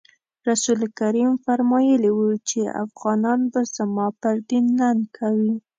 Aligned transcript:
رسول 0.49 0.79
کریم 0.99 1.31
فرمایلي 1.45 2.11
وو 2.13 2.29
چې 2.49 2.59
افغانان 2.83 3.39
به 3.51 3.61
زما 3.75 4.07
پر 4.21 4.35
دین 4.49 4.65
ننګ 4.79 5.01
کوي. 5.17 5.55